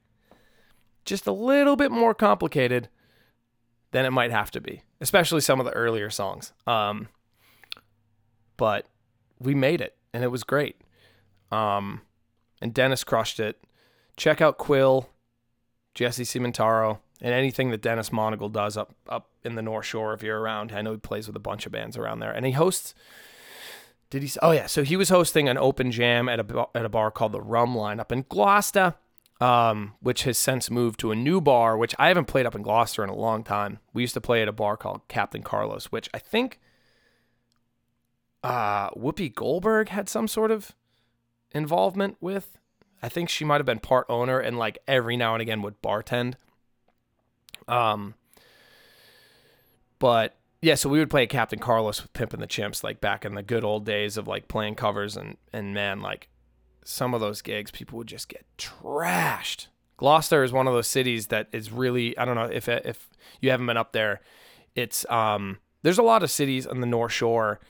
[1.04, 2.88] just a little bit more complicated
[3.92, 6.52] than it might have to be, especially some of the earlier songs.
[6.66, 7.08] Um,
[8.56, 8.86] but
[9.38, 10.80] we made it and it was great.
[11.50, 12.02] Um,
[12.62, 13.62] and Dennis crushed it.
[14.16, 15.08] Check out Quill,
[15.94, 20.22] Jesse Cimentaro, and anything that Dennis Monagle does up up in the North Shore if
[20.22, 20.72] you're around.
[20.72, 22.94] I know he plays with a bunch of bands around there, and he hosts.
[24.10, 24.30] Did he?
[24.42, 27.32] Oh yeah, so he was hosting an open jam at a at a bar called
[27.32, 28.94] the Rhumb Line up in Gloucester,
[29.40, 32.62] um, which has since moved to a new bar, which I haven't played up in
[32.62, 33.78] Gloucester in a long time.
[33.92, 36.58] We used to play at a bar called Captain Carlos, which I think
[38.42, 40.72] uh, Whoopi Goldberg had some sort of
[41.52, 42.58] involvement with.
[43.02, 45.80] I think she might have been part owner and like every now and again would
[45.82, 46.34] bartend.
[47.66, 48.14] Um,
[50.00, 53.34] but yeah, so we would play Captain Carlos with Pimpin' the Chimps like back in
[53.34, 56.28] the good old days of like playing covers and and man, like
[56.84, 59.68] some of those gigs, people would just get trashed.
[59.96, 63.08] Gloucester is one of those cities that is really I don't know if if
[63.40, 64.20] you haven't been up there,
[64.74, 67.60] it's um there's a lot of cities on the North Shore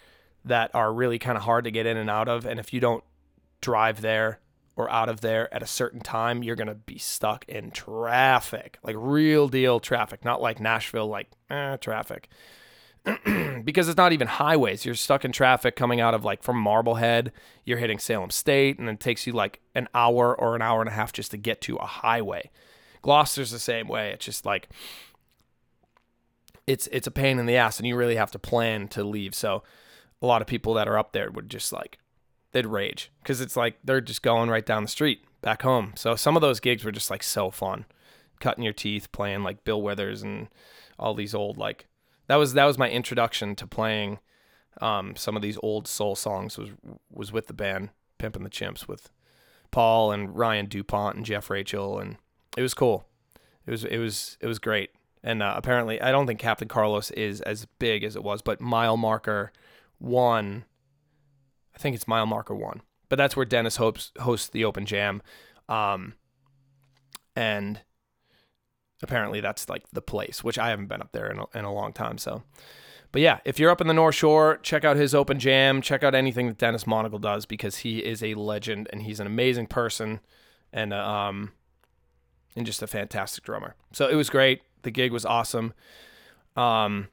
[0.45, 2.81] that are really kind of hard to get in and out of, and if you
[2.81, 3.05] don't
[3.61, 4.41] drive there
[4.81, 8.79] or out of there at a certain time, you're going to be stuck in traffic,
[8.83, 12.29] like real deal traffic, not like Nashville, like eh, traffic.
[13.65, 14.85] because it's not even highways.
[14.85, 17.33] You're stuck in traffic coming out of like from Marblehead.
[17.65, 20.89] You're hitting Salem State, and it takes you like an hour or an hour and
[20.89, 22.51] a half just to get to a highway.
[23.03, 24.11] Gloucester's the same way.
[24.11, 24.69] It's just like
[26.67, 29.35] it's it's a pain in the ass, and you really have to plan to leave.
[29.35, 29.63] So
[30.21, 31.99] a lot of people that are up there would just like
[32.53, 35.93] they'd rage because it's like they're just going right down the street back home.
[35.97, 37.87] So some of those gigs were just like so fun,
[38.41, 40.49] cutting your teeth, playing like Bill Withers and
[40.99, 41.87] all these old like
[42.27, 44.19] that was that was my introduction to playing
[44.81, 46.71] um, some of these old soul songs was
[47.11, 49.11] was with the band Pimpin' the Chimps with
[49.71, 52.17] Paul and Ryan Dupont and Jeff Rachel and
[52.57, 53.07] it was cool.
[53.67, 54.91] It was it was it was great.
[55.23, 58.61] And uh, apparently, I don't think Captain Carlos is as big as it was, but
[58.61, 59.53] Mile Marker
[59.99, 60.65] One
[61.75, 65.23] I think it's mile marker one, but that's where Dennis hopes hosts the open jam,
[65.69, 66.15] um,
[67.35, 67.81] and
[69.03, 71.73] apparently that's like the place, which I haven't been up there in a, in a
[71.73, 72.19] long time.
[72.19, 72.43] So,
[73.13, 75.81] but yeah, if you're up in the North Shore, check out his open jam.
[75.81, 79.27] Check out anything that Dennis Monagle does because he is a legend and he's an
[79.27, 80.21] amazing person,
[80.73, 81.53] and uh, um,
[82.57, 83.75] and just a fantastic drummer.
[83.93, 84.63] So it was great.
[84.83, 85.73] The gig was awesome.
[86.57, 87.09] Um,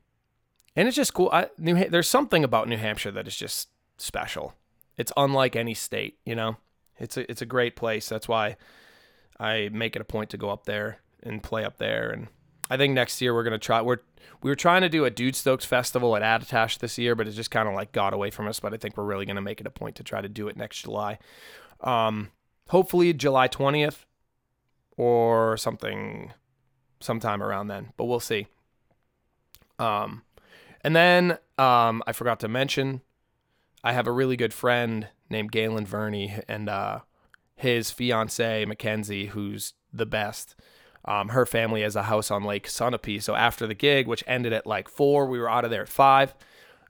[0.75, 1.29] and it's just cool.
[1.31, 4.53] I, New there's something about New Hampshire that is just special.
[4.97, 6.57] It's unlike any state, you know.
[6.99, 8.09] It's a it's a great place.
[8.09, 8.57] That's why
[9.39, 12.09] I make it a point to go up there and play up there.
[12.09, 12.27] And
[12.69, 13.81] I think next year we're gonna try.
[13.81, 13.99] We're
[14.41, 17.31] we were trying to do a Dude Stoked festival at Attitash this year, but it
[17.31, 18.59] just kind of like got away from us.
[18.59, 20.57] But I think we're really gonna make it a point to try to do it
[20.57, 21.19] next July.
[21.81, 22.31] Um,
[22.69, 24.05] hopefully July twentieth
[24.97, 26.33] or something,
[26.99, 27.93] sometime around then.
[27.97, 28.47] But we'll see.
[29.77, 30.23] Um,
[30.81, 33.01] and then um, I forgot to mention
[33.83, 36.99] I have a really good friend named Galen Verney and uh,
[37.55, 40.55] his fiance Mackenzie, who's the best.
[41.05, 43.21] Um, her family has a house on Lake Sunapee.
[43.21, 45.89] So after the gig, which ended at like four, we were out of there at
[45.89, 46.33] five.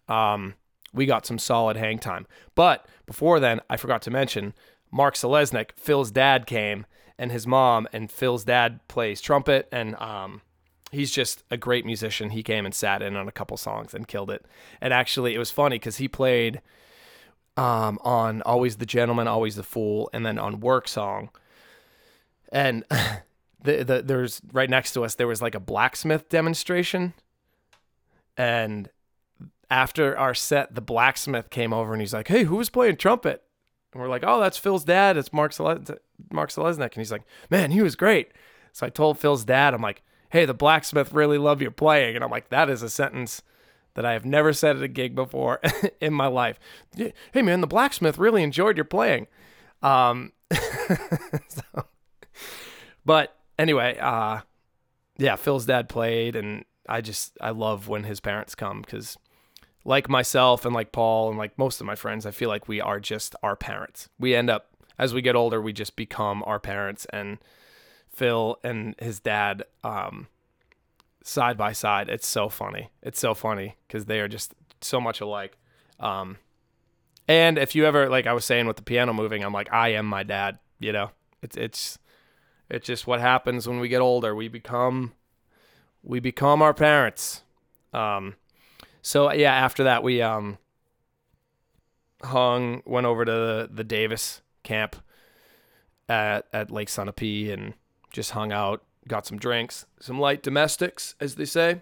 [0.08, 0.56] Um,
[0.94, 2.26] we got some solid hang time.
[2.56, 4.54] But before then, I forgot to mention
[4.92, 6.86] Mark Selesnik, Phil's dad came,
[7.20, 10.42] and his mom, and Phil's dad plays trumpet, and um,
[10.92, 12.32] he's just a great musician.
[12.32, 14.46] He came and sat in on a couple songs and killed it.
[14.82, 16.62] And actually, it was funny because he played
[17.56, 21.30] um, on Always the Gentleman, Always the Fool, and then on Work Song.
[22.52, 22.86] And
[23.62, 27.14] the, the there's right next to us there was like a blacksmith demonstration.
[28.38, 28.90] And
[29.70, 33.44] after our set, the blacksmith came over and he's like, "Hey, who was playing trumpet?"
[33.92, 35.18] And we're like, "Oh, that's Phil's dad.
[35.18, 35.84] It's Mark Sele-
[36.32, 38.32] Mark Selesnik." And he's like, "Man, he was great."
[38.72, 42.24] So I told Phil's dad, I'm like, "Hey, the blacksmith really loved your playing." And
[42.24, 43.42] I'm like, "That is a sentence
[43.98, 45.60] that I have never said at a gig before
[46.00, 46.60] in my life.
[46.96, 49.26] Hey man, the blacksmith really enjoyed your playing.
[49.82, 50.34] Um,
[51.50, 51.86] so,
[53.04, 54.42] but anyway, uh,
[55.18, 59.18] yeah, Phil's dad played, and I just I love when his parents come because,
[59.84, 62.80] like myself and like Paul and like most of my friends, I feel like we
[62.80, 64.10] are just our parents.
[64.20, 67.40] We end up as we get older, we just become our parents, and
[68.18, 69.64] Phil and his dad.
[69.84, 70.28] Um,
[71.28, 72.10] side by side.
[72.10, 72.90] It's so funny.
[73.04, 75.58] It's so funny because they are just so much alike.
[76.00, 76.38] Um,
[77.28, 79.90] and if you ever like I was saying with the piano moving, I'm like I
[79.90, 80.60] am my dad.
[80.80, 82.00] You know, it's it's
[82.70, 84.34] it's just what happens when we get older.
[84.34, 85.14] We become
[86.02, 87.44] we become our parents.
[87.94, 88.36] Um,
[89.02, 90.58] so yeah, after that we um
[92.24, 94.96] hung, went over to the, the Davis camp
[96.08, 97.74] at at Lake Sunapee and
[98.12, 101.82] just hung out, got some drinks, some light domestics, as they say,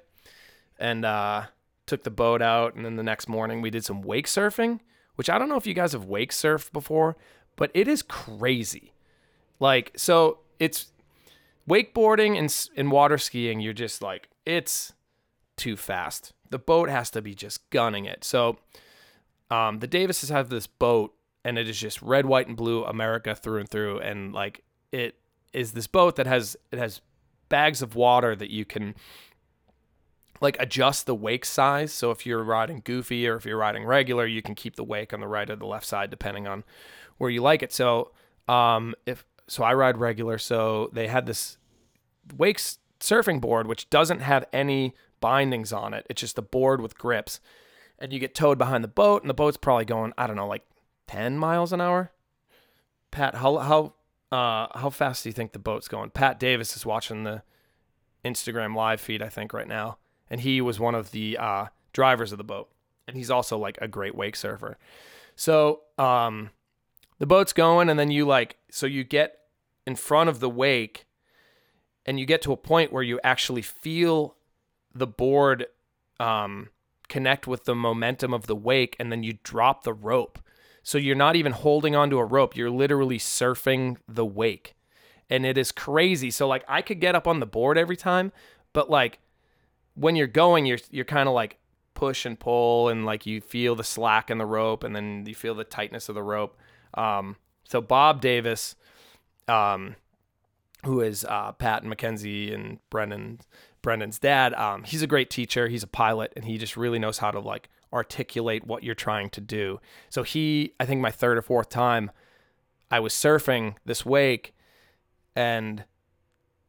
[0.78, 1.46] and uh,
[1.86, 2.76] took the boat out.
[2.76, 4.80] And then the next morning we did some wake surfing,
[5.16, 7.16] which I don't know if you guys have wake surfed before,
[7.56, 8.94] but it is crazy.
[9.60, 10.92] Like so, it's
[11.70, 13.60] wakeboarding and and water skiing.
[13.60, 14.94] You're just like it's
[15.56, 16.34] too fast.
[16.50, 18.24] The boat has to be just gunning it.
[18.24, 18.58] So
[19.50, 23.36] um, the Davises have this boat, and it is just red, white, and blue America
[23.36, 25.16] through and through, and like it
[25.56, 27.02] is this boat that has it has
[27.50, 28.96] bags of water that you can
[30.42, 31.94] like adjust the wake size.
[31.94, 35.14] So if you're riding goofy or if you're riding regular, you can keep the wake
[35.14, 36.64] on the right or the left side depending on
[37.18, 37.72] where you like it.
[37.72, 38.12] So
[38.48, 40.38] um, if so, I ride regular.
[40.38, 41.58] So they had this
[42.36, 42.60] wake
[43.00, 46.06] surfing board which doesn't have any bindings on it.
[46.10, 47.40] It's just a board with grips
[48.00, 50.48] and you get towed behind the boat, and the boat's probably going, I don't know,
[50.48, 50.66] like
[51.08, 52.12] 10 miles an hour.
[53.12, 53.94] Pat, how how
[54.36, 56.10] uh, how fast do you think the boat's going?
[56.10, 57.42] Pat Davis is watching the
[58.26, 59.98] Instagram live feed, I think, right now,
[60.30, 62.70] and he was one of the uh, drivers of the boat,
[63.08, 64.78] and he's also like a great wake surfer.
[65.36, 66.50] So um,
[67.20, 69.38] the boat's going, and then you like, so you get
[69.88, 71.06] in front of the wake,
[72.06, 74.36] and you get to a point where you actually feel
[74.94, 75.68] the board
[76.20, 76.70] um,
[77.08, 80.40] connect with the momentum of the wake and then you drop the rope.
[80.86, 84.76] So you're not even holding onto a rope, you're literally surfing the wake.
[85.32, 86.30] And it is crazy.
[86.30, 88.32] So like I could get up on the board every time,
[88.72, 89.18] but like
[89.96, 91.58] when you're going, you're you're kind of like
[91.96, 95.34] push and pull and like you feel the slack in the rope and then you
[95.34, 96.56] feel the tightness of the rope.
[96.94, 98.76] Um, so Bob Davis,
[99.48, 99.96] um,
[100.84, 103.40] who is uh, Pat and Mackenzie and Brendan
[103.82, 105.68] Brendan's dad, um, he's a great teacher.
[105.68, 109.30] He's a pilot, and he just really knows how to like articulate what you're trying
[109.32, 109.80] to do.
[110.10, 112.12] So he, I think my third or fourth time,
[112.92, 114.54] I was surfing this wake,
[115.36, 115.86] and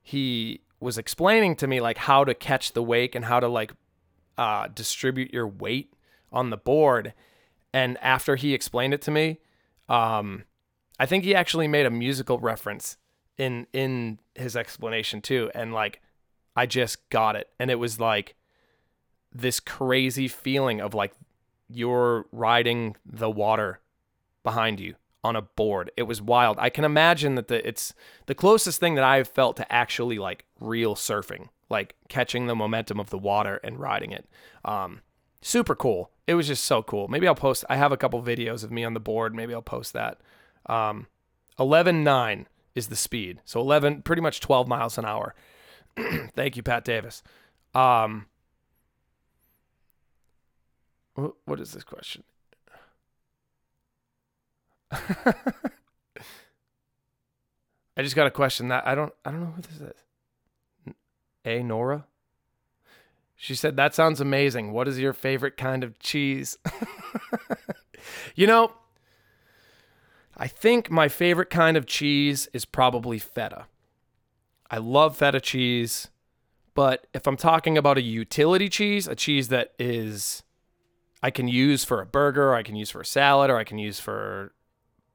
[0.02, 3.72] he was explaining to me like how to catch the wake and how to like
[4.38, 5.92] uh, distribute your weight
[6.32, 7.12] on the board.
[7.72, 9.40] And after he explained it to me,
[9.88, 10.44] um,
[10.98, 12.96] I think he actually made a musical reference
[13.36, 15.50] in in his explanation too.
[15.54, 16.00] And like
[16.54, 17.48] I just got it.
[17.58, 18.34] And it was like
[19.40, 21.12] this crazy feeling of like
[21.68, 23.80] you're riding the water
[24.42, 24.94] behind you
[25.24, 25.90] on a board.
[25.96, 26.56] It was wild.
[26.60, 27.92] I can imagine that the it's
[28.26, 33.00] the closest thing that I've felt to actually like real surfing, like catching the momentum
[33.00, 34.28] of the water and riding it.
[34.64, 35.00] Um,
[35.42, 36.10] super cool.
[36.26, 37.08] It was just so cool.
[37.08, 37.64] Maybe I'll post.
[37.68, 39.34] I have a couple videos of me on the board.
[39.34, 40.20] Maybe I'll post that.
[40.66, 41.06] Um,
[41.58, 43.40] 11.9 is the speed.
[43.44, 45.34] So 11, pretty much 12 miles an hour.
[46.34, 47.22] Thank you, Pat Davis.
[47.74, 48.26] Um,
[51.44, 52.22] what is this question?
[57.96, 60.94] I just got a question that I don't I don't know who this is.
[61.44, 62.04] A Nora?
[63.34, 64.72] She said that sounds amazing.
[64.72, 66.58] What is your favorite kind of cheese?
[68.34, 68.72] you know,
[70.36, 73.66] I think my favorite kind of cheese is probably feta.
[74.70, 76.08] I love feta cheese,
[76.74, 80.42] but if I'm talking about a utility cheese, a cheese that is
[81.22, 83.64] I can use for a burger, or I can use for a salad, or I
[83.64, 84.52] can use for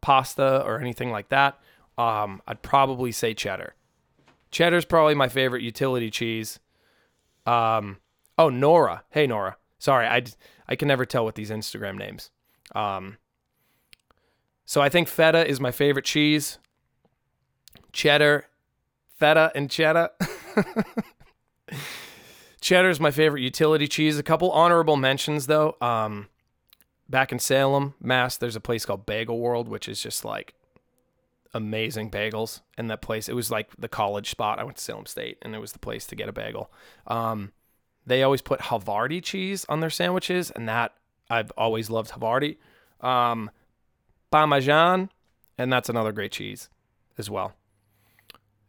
[0.01, 1.59] pasta or anything like that,
[1.97, 3.75] um, I'd probably say cheddar.
[4.49, 6.59] Cheddar's probably my favorite utility cheese.
[7.45, 7.97] Um,
[8.37, 9.03] oh, Nora.
[9.11, 9.57] Hey, Nora.
[9.79, 10.23] Sorry, I,
[10.67, 12.31] I can never tell with these Instagram names.
[12.75, 13.17] Um,
[14.65, 16.57] so I think feta is my favorite cheese.
[17.93, 18.45] Cheddar
[19.17, 20.09] feta and cheddar.
[22.71, 24.17] cheddar is my favorite utility cheese.
[24.17, 25.75] A couple honorable mentions though.
[25.81, 26.29] Um,
[27.09, 30.53] back in Salem, Mass, there's a place called Bagel World, which is just like
[31.53, 32.61] amazing bagels.
[32.77, 34.57] And that place, it was like the college spot.
[34.57, 36.71] I went to Salem State, and it was the place to get a bagel.
[37.07, 37.51] Um,
[38.05, 40.93] they always put Havarti cheese on their sandwiches, and that
[41.29, 42.55] I've always loved Havarti.
[43.01, 43.51] Um,
[44.31, 45.09] Parmesan,
[45.57, 46.69] and that's another great cheese
[47.17, 47.53] as well.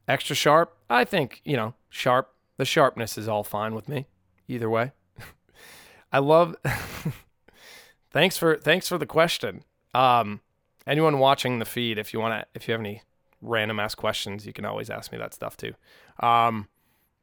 [0.09, 2.31] Extra sharp, I think, you know, sharp.
[2.59, 4.07] The sharpness is all fine with me.
[4.49, 4.93] Either way.
[6.13, 6.57] I love
[8.11, 9.65] Thanks for thanks for the question.
[9.95, 10.41] Um
[10.87, 13.03] anyone watching the feed if you want to if you have any
[13.41, 15.75] random ass questions, you can always ask me that stuff too.
[16.21, 16.69] Um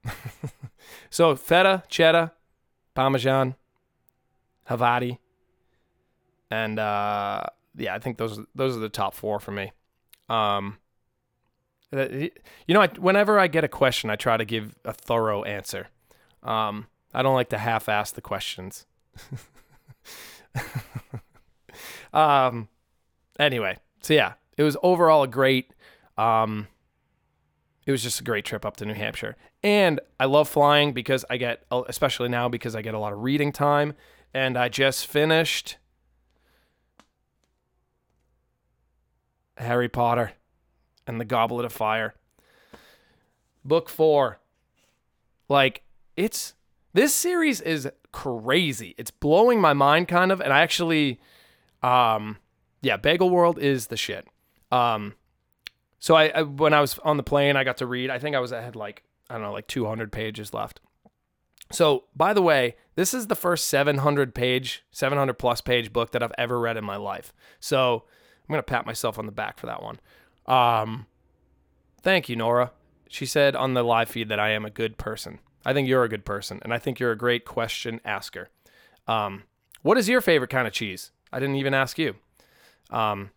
[1.09, 2.31] so feta, cheddar,
[2.95, 3.55] parmesan,
[4.69, 5.17] Havarti,
[6.51, 7.43] and uh,
[7.75, 9.71] yeah, I think those those are the top four for me.
[10.29, 10.77] Um,
[11.91, 12.31] you
[12.69, 15.87] know, I, whenever I get a question, I try to give a thorough answer.
[16.43, 18.85] Um, I don't like to half-ass the questions.
[22.13, 22.69] um.
[23.39, 25.73] Anyway, so yeah, it was overall a great.
[26.17, 26.67] Um,
[27.85, 31.25] it was just a great trip up to New Hampshire, and I love flying because
[31.29, 33.93] I get, especially now, because I get a lot of reading time,
[34.33, 35.77] and I just finished
[39.57, 40.33] Harry Potter
[41.09, 42.13] and the Goblet of Fire.
[43.65, 44.39] Book four.
[45.49, 45.81] Like,
[46.15, 46.53] it's
[46.93, 48.95] this series is crazy.
[48.97, 50.39] It's blowing my mind kind of.
[50.39, 51.19] And I actually
[51.81, 52.37] um
[52.81, 54.27] yeah, Bagel World is the shit.
[54.71, 55.15] Um
[55.99, 58.09] so I, I when I was on the plane, I got to read.
[58.09, 60.79] I think I was I had like I don't know, like 200 pages left.
[61.71, 66.23] So, by the way, this is the first 700 page, 700 plus page book that
[66.23, 67.31] I've ever read in my life.
[67.59, 68.05] So,
[68.41, 69.99] I'm going to pat myself on the back for that one.
[70.49, 71.05] Um,
[72.01, 72.71] thank you, Nora.
[73.07, 75.39] She said on the live feed that I am a good person.
[75.65, 78.49] I think you're a good person, and I think you're a great question asker.
[79.07, 79.43] Um,
[79.81, 81.11] what is your favorite kind of cheese?
[81.31, 82.15] I didn't even ask you.
[82.89, 83.31] Um,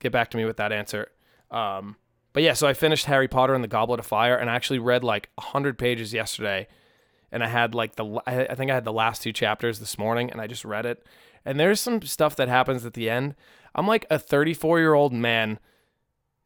[0.00, 1.08] get back to me with that answer.
[1.50, 1.96] Um,
[2.32, 4.78] but yeah, so I finished Harry Potter and the Goblet of Fire, and I actually
[4.78, 6.68] read like 100 pages yesterday.
[7.30, 10.30] And I had like the, I think I had the last two chapters this morning,
[10.30, 11.04] and I just read it.
[11.44, 13.34] And there's some stuff that happens at the end
[13.74, 15.58] I'm like a 34 year old man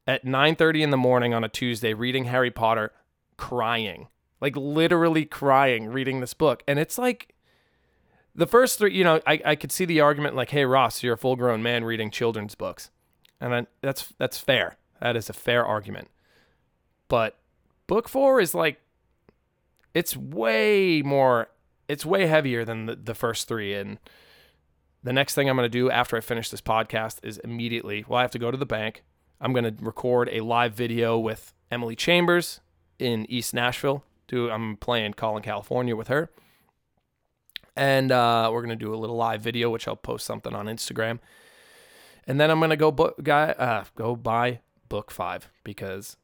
[0.06, 2.92] at 9:30 in the morning on a Tuesday reading Harry Potter,
[3.36, 4.08] crying,
[4.40, 7.34] like literally crying, reading this book, and it's like
[8.34, 8.94] the first three.
[8.94, 11.62] You know, I I could see the argument like, hey Ross, you're a full grown
[11.62, 12.90] man reading children's books,
[13.40, 14.76] and I, that's that's fair.
[15.00, 16.08] That is a fair argument,
[17.08, 17.38] but
[17.86, 18.80] book four is like
[19.94, 21.48] it's way more
[21.88, 23.98] it's way heavier than the, the first three and
[25.02, 28.18] the next thing I'm going to do after I finish this podcast is immediately, well,
[28.18, 29.02] I have to go to the bank.
[29.42, 32.60] I'm going to record a live video with Emily Chambers
[33.00, 34.04] in East Nashville.
[34.28, 36.30] Do I'm playing Calling California with her.
[37.74, 40.66] And uh, we're going to do a little live video, which I'll post something on
[40.66, 41.18] Instagram.
[42.24, 46.16] And then I'm going to go book, guy, uh, go buy book five because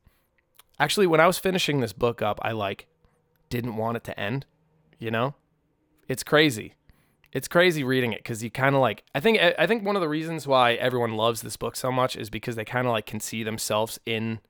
[0.79, 2.87] actually, when I was finishing this book up, I like
[3.51, 4.47] didn't want it to end.
[5.01, 5.35] You know,
[6.07, 6.75] it's crazy
[7.33, 10.03] it's crazy reading it because you kind of like I think I think one of
[10.03, 13.07] the reasons why everyone loves this book so much is because they kind of like
[13.07, 14.41] can see themselves in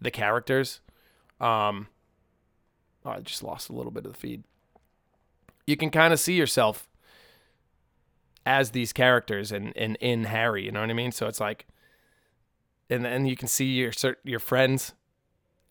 [0.00, 0.80] the characters.
[1.40, 1.88] Um,
[3.04, 4.44] oh, I just lost a little bit of the feed.
[5.66, 6.88] You can kind of see yourself
[8.46, 10.64] as these characters and in, in, in Harry.
[10.64, 11.12] You know what I mean?
[11.12, 11.66] So it's like,
[12.88, 13.92] and then you can see your
[14.22, 14.94] your friends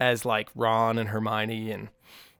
[0.02, 1.72] as like Ron and Hermione.
[1.72, 1.90] And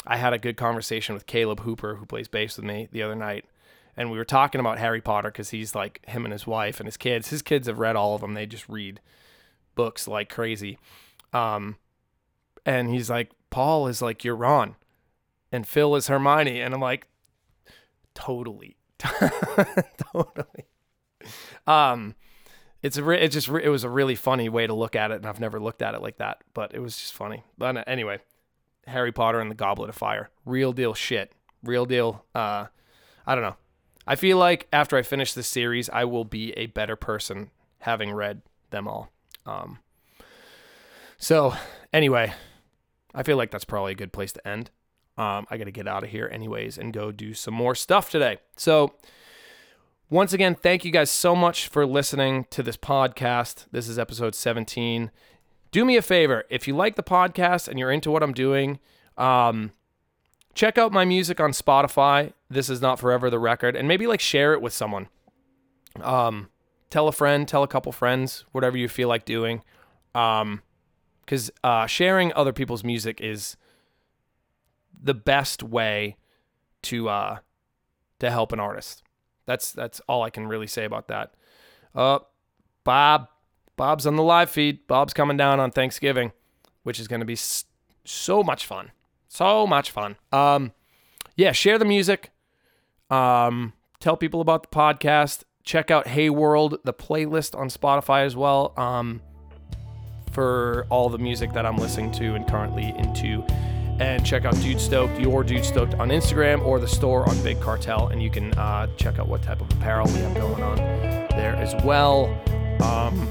[0.06, 3.16] I had a good conversation with Caleb Hooper, who plays bass with me the other
[3.16, 3.46] night
[3.98, 6.88] and we were talking about Harry Potter because he's like him and his wife and
[6.88, 7.30] his kids.
[7.30, 8.34] His kids have read all of them.
[8.34, 9.00] They just read
[9.76, 10.78] books like crazy.
[11.34, 11.78] Um,
[12.66, 14.76] and he's like, Paul is like you're Ron,
[15.52, 17.08] and Phil is Hermione, and I'm like,
[18.14, 20.66] totally, totally.
[21.68, 22.16] Um,
[22.82, 25.12] it's a re- it just re- it was a really funny way to look at
[25.12, 27.44] it, and I've never looked at it like that, but it was just funny.
[27.58, 28.20] But uh, anyway,
[28.88, 31.34] Harry Potter and the Goblet of Fire, real deal shit,
[31.64, 32.26] real deal.
[32.34, 32.68] Uh,
[33.26, 33.58] I don't know.
[34.12, 37.50] I feel like after I finish this series, I will be a better person
[37.80, 39.10] having read them all.
[39.46, 39.80] Um,
[41.18, 41.54] so,
[41.94, 42.34] anyway,
[43.16, 44.70] I feel like that's probably a good place to end.
[45.18, 48.10] Um, I got to get out of here, anyways, and go do some more stuff
[48.10, 48.40] today.
[48.58, 48.96] So,
[50.10, 53.68] once again, thank you guys so much for listening to this podcast.
[53.72, 55.10] This is episode 17.
[55.72, 58.80] Do me a favor if you like the podcast and you're into what I'm doing,
[59.18, 59.72] um,
[60.54, 62.34] check out my music on Spotify.
[62.50, 65.08] This is not forever the record, and maybe like share it with someone.
[66.02, 66.50] Um,
[66.90, 69.64] tell a friend, tell a couple friends, whatever you feel like doing.
[70.14, 70.62] Um,
[71.22, 73.56] because uh, sharing other people's music is
[75.02, 76.18] the best way
[76.84, 77.38] to uh
[78.20, 79.04] to help an artist.
[79.46, 81.34] That's that's all I can really say about that.
[81.96, 82.20] Uh,
[82.84, 83.28] Bob,
[83.78, 84.88] Bob's on the live feed.
[84.88, 86.32] Bob's coming down on Thanksgiving,
[86.84, 87.38] which is going to be
[88.06, 88.92] so much fun.
[89.32, 90.18] So much fun.
[90.34, 90.74] Um,
[91.38, 92.32] yeah, share the music.
[93.10, 93.72] Um,
[94.02, 95.44] tell people about the podcast.
[95.64, 98.74] Check out Hey World, the playlist on Spotify as well.
[98.76, 99.22] Um,
[100.34, 103.42] for all the music that I'm listening to and currently into.
[104.02, 107.62] And check out Dude Stoked, your Dude Stoked on Instagram or the store on Big
[107.62, 108.10] Cartel.
[108.10, 111.56] And you can uh, check out what type of apparel we have going on there
[111.56, 112.26] as well.
[112.84, 113.30] Um,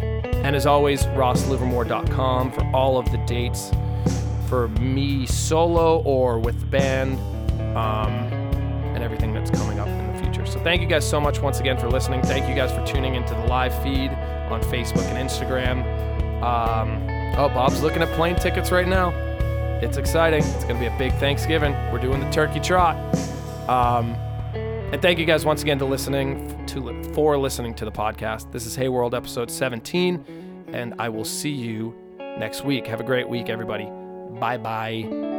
[0.00, 3.72] and as always, rosslivermore.com for all of the dates
[4.52, 7.18] for me solo or with the band
[7.74, 8.12] um,
[8.92, 10.44] and everything that's coming up in the future.
[10.44, 12.20] So thank you guys so much once again for listening.
[12.20, 15.78] Thank you guys for tuning into the live feed on Facebook and Instagram.
[16.42, 19.08] Um, oh, Bob's looking at plane tickets right now.
[19.80, 20.44] It's exciting.
[20.44, 21.72] It's going to be a big Thanksgiving.
[21.90, 22.96] We're doing the turkey trot.
[23.70, 24.14] Um,
[24.52, 28.52] and thank you guys once again to listening to for listening to the podcast.
[28.52, 32.86] This is Hey World episode 17, and I will see you next week.
[32.86, 33.88] Have a great week, everybody.
[34.42, 35.31] Bye bye.